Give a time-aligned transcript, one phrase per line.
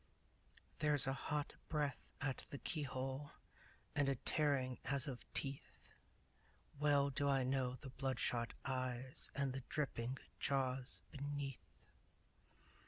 [0.79, 3.33] There's a hot breath at the keyhole
[3.95, 5.77] And a tearing as of teeth!
[6.79, 11.61] Well do I know the bloodshot eyes And the dripping jaws beneath!